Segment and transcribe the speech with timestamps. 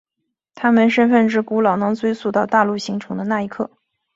[0.55, 3.69] 他们身份之古老能追溯到大陆形成的那一刻。